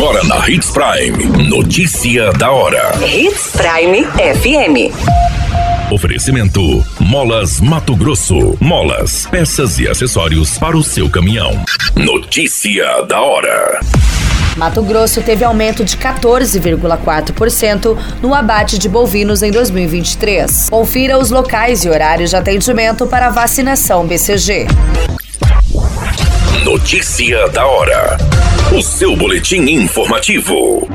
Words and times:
Agora 0.00 0.24
na 0.24 0.48
Hits 0.48 0.70
Prime. 0.70 1.46
Notícia 1.46 2.32
da 2.32 2.50
hora. 2.50 2.92
Hits 3.06 3.52
Prime 3.52 4.06
FM. 4.06 4.90
Oferecimento: 5.92 6.82
Molas 6.98 7.60
Mato 7.60 7.94
Grosso. 7.94 8.56
Molas, 8.58 9.26
peças 9.26 9.78
e 9.78 9.86
acessórios 9.86 10.56
para 10.56 10.74
o 10.74 10.82
seu 10.82 11.10
caminhão. 11.10 11.62
Notícia 11.94 13.02
da 13.02 13.20
hora. 13.20 13.78
Mato 14.56 14.80
Grosso 14.80 15.20
teve 15.20 15.44
aumento 15.44 15.84
de 15.84 15.98
14,4% 15.98 17.98
no 18.22 18.34
abate 18.34 18.78
de 18.78 18.88
bovinos 18.88 19.42
em 19.42 19.50
2023. 19.50 20.70
Confira 20.70 21.18
os 21.18 21.30
locais 21.30 21.84
e 21.84 21.90
horários 21.90 22.30
de 22.30 22.36
atendimento 22.36 23.06
para 23.06 23.28
vacinação 23.28 24.06
BCG. 24.06 24.66
Notícia 26.58 27.48
da 27.48 27.66
hora. 27.66 28.18
O 28.76 28.82
seu 28.82 29.16
boletim 29.16 29.62
informativo. 29.70 30.86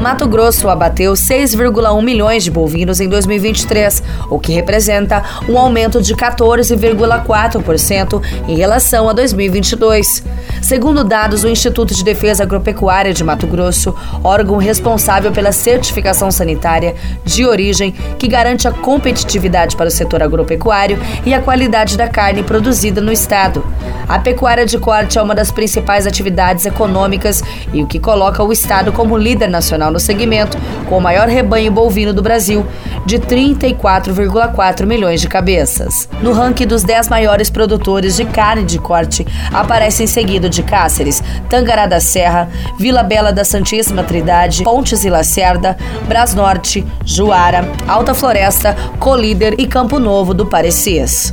Mato 0.00 0.26
Grosso 0.26 0.70
abateu 0.70 1.12
6,1 1.12 2.02
milhões 2.02 2.42
de 2.42 2.50
bovinos 2.50 2.98
em 2.98 3.06
2023, 3.08 4.02
o 4.30 4.38
que 4.38 4.52
representa 4.52 5.22
um 5.48 5.58
aumento 5.58 6.00
de 6.00 6.16
14,4% 6.16 8.22
em 8.48 8.56
relação 8.56 9.06
a 9.08 9.12
2022. 9.12 10.24
Segundo 10.62 11.04
dados 11.04 11.42
do 11.42 11.48
Instituto 11.48 11.94
de 11.94 12.02
Defesa 12.02 12.44
Agropecuária 12.44 13.12
de 13.12 13.22
Mato 13.22 13.46
Grosso, 13.46 13.94
órgão 14.24 14.56
responsável 14.56 15.30
pela 15.30 15.52
certificação 15.52 16.30
sanitária 16.30 16.94
de 17.24 17.44
origem 17.44 17.92
que 18.18 18.26
garante 18.26 18.66
a 18.66 18.72
competitividade 18.72 19.76
para 19.76 19.88
o 19.88 19.90
setor 19.90 20.22
agropecuário 20.22 20.98
e 21.26 21.34
a 21.34 21.42
qualidade 21.42 21.98
da 21.98 22.08
carne 22.08 22.42
produzida 22.42 23.00
no 23.00 23.12
estado. 23.12 23.64
A 24.08 24.18
pecuária 24.18 24.66
de 24.66 24.78
corte 24.78 25.18
é 25.18 25.22
uma 25.22 25.34
das 25.34 25.50
principais 25.50 26.06
atividades 26.06 26.66
econômicas 26.66 27.42
e 27.72 27.82
o 27.82 27.86
que 27.86 27.98
coloca 27.98 28.42
o 28.42 28.52
estado 28.52 28.92
como 28.92 29.16
líder 29.16 29.48
nacional 29.48 29.90
no 29.90 30.00
segmento, 30.00 30.58
com 30.88 30.98
o 30.98 31.00
maior 31.00 31.28
rebanho 31.28 31.72
bovino 31.72 32.12
do 32.12 32.22
Brasil, 32.22 32.66
de 33.06 33.18
34,4 33.18 34.86
milhões 34.86 35.20
de 35.20 35.28
cabeças. 35.28 36.08
No 36.20 36.32
ranking 36.32 36.66
dos 36.66 36.82
10 36.82 37.08
maiores 37.08 37.50
produtores 37.50 38.16
de 38.16 38.24
carne 38.24 38.64
de 38.64 38.78
corte, 38.78 39.26
aparecem 39.52 40.06
seguido 40.06 40.48
de 40.48 40.62
Cáceres, 40.62 41.22
Tangará 41.48 41.86
da 41.86 42.00
Serra, 42.00 42.48
Vila 42.78 43.02
Bela 43.02 43.32
da 43.32 43.44
Santíssima 43.44 44.02
Trindade, 44.02 44.62
Pontes 44.62 45.04
e 45.04 45.10
Lacerda, 45.10 45.76
Bras 46.06 46.34
Norte, 46.34 46.86
Juara, 47.04 47.68
Alta 47.86 48.14
Floresta, 48.14 48.76
Colíder 48.98 49.54
e 49.58 49.66
Campo 49.66 49.98
Novo 49.98 50.34
do 50.34 50.46
Parecis. 50.46 51.32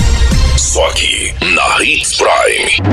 Só 0.71 0.87
aqui, 0.87 1.33
na 1.53 1.83
Hits 1.83 2.15
Prime. 2.15 2.89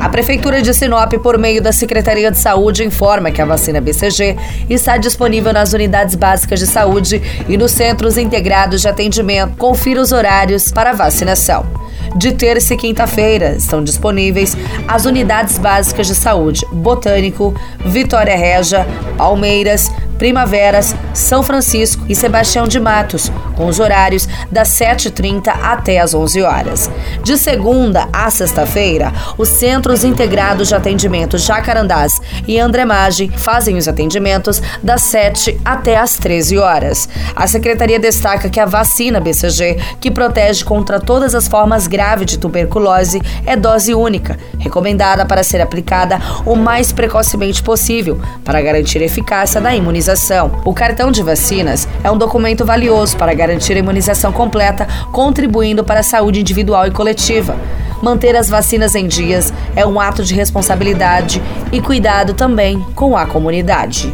A 0.00 0.08
Prefeitura 0.08 0.62
de 0.62 0.72
Sinop, 0.72 1.12
por 1.14 1.36
meio 1.36 1.60
da 1.60 1.72
Secretaria 1.72 2.30
de 2.30 2.38
Saúde, 2.38 2.84
informa 2.84 3.32
que 3.32 3.42
a 3.42 3.44
vacina 3.44 3.80
BCG 3.80 4.36
está 4.70 4.96
disponível 4.96 5.52
nas 5.52 5.72
unidades 5.72 6.14
básicas 6.14 6.60
de 6.60 6.68
saúde 6.68 7.20
e 7.48 7.56
nos 7.56 7.72
centros 7.72 8.16
integrados 8.16 8.82
de 8.82 8.86
atendimento. 8.86 9.56
Confira 9.56 10.00
os 10.00 10.12
horários 10.12 10.70
para 10.70 10.92
vacinação. 10.92 11.66
De 12.14 12.30
terça 12.30 12.74
e 12.74 12.76
quinta-feira 12.76 13.56
estão 13.56 13.82
disponíveis 13.82 14.56
as 14.86 15.04
unidades 15.04 15.58
básicas 15.58 16.06
de 16.06 16.14
saúde 16.14 16.64
Botânico, 16.70 17.52
Vitória 17.84 18.36
Regia, 18.36 18.86
Palmeiras, 19.16 19.90
Primaveras, 20.18 20.96
São 21.14 21.44
Francisco 21.44 22.04
e 22.08 22.14
Sebastião 22.14 22.66
de 22.66 22.80
Matos, 22.80 23.30
com 23.54 23.66
os 23.66 23.78
horários 23.78 24.28
das 24.50 24.68
7h30 24.70 25.46
até 25.62 26.00
as 26.00 26.12
11 26.12 26.42
horas. 26.42 26.90
De 27.22 27.38
segunda 27.38 28.08
a 28.12 28.28
sexta-feira, 28.28 29.12
os 29.38 29.48
Centros 29.48 30.02
Integrados 30.02 30.68
de 30.68 30.74
Atendimento 30.74 31.38
Jacarandás 31.38 32.20
e 32.48 32.58
Andremagem 32.58 33.30
fazem 33.30 33.76
os 33.76 33.86
atendimentos 33.86 34.60
das 34.82 35.02
7 35.02 35.60
até 35.64 35.96
as 35.96 36.16
13 36.16 36.58
horas. 36.58 37.08
A 37.36 37.46
secretaria 37.46 38.00
destaca 38.00 38.50
que 38.50 38.58
a 38.58 38.66
vacina 38.66 39.20
BCG, 39.20 39.78
que 40.00 40.10
protege 40.10 40.64
contra 40.64 40.98
todas 40.98 41.32
as 41.32 41.46
formas 41.46 41.86
graves 41.86 42.26
de 42.26 42.38
tuberculose, 42.38 43.22
é 43.46 43.54
dose 43.54 43.94
única, 43.94 44.36
recomendada 44.58 45.24
para 45.24 45.44
ser 45.44 45.60
aplicada 45.60 46.20
o 46.44 46.56
mais 46.56 46.90
precocemente 46.90 47.62
possível, 47.62 48.20
para 48.44 48.60
garantir 48.60 48.98
a 49.00 49.04
eficácia 49.04 49.60
da 49.60 49.74
imunização 49.74 50.07
imunização. 50.08 50.62
O 50.64 50.72
cartão 50.72 51.10
de 51.10 51.22
vacinas 51.22 51.86
é 52.02 52.10
um 52.10 52.16
documento 52.16 52.64
valioso 52.64 53.16
para 53.16 53.34
garantir 53.34 53.74
a 53.74 53.78
imunização 53.78 54.32
completa, 54.32 54.86
contribuindo 55.12 55.84
para 55.84 56.00
a 56.00 56.02
saúde 56.02 56.40
individual 56.40 56.86
e 56.86 56.90
coletiva. 56.90 57.56
Manter 58.02 58.36
as 58.36 58.48
vacinas 58.48 58.94
em 58.94 59.06
dias 59.06 59.52
é 59.76 59.84
um 59.84 60.00
ato 60.00 60.24
de 60.24 60.34
responsabilidade 60.34 61.42
e 61.72 61.80
cuidado 61.80 62.32
também 62.32 62.80
com 62.94 63.16
a 63.16 63.26
comunidade. 63.26 64.12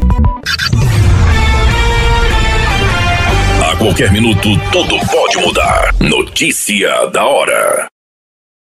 A 3.63 3.77
qualquer 3.77 4.11
minuto, 4.11 4.49
tudo 4.73 4.97
pode 5.07 5.37
mudar. 5.39 5.95
Notícia 6.01 7.07
da 7.13 7.25
hora. 7.25 7.94